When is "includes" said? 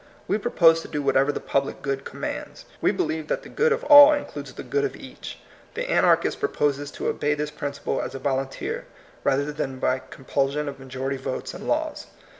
4.13-4.51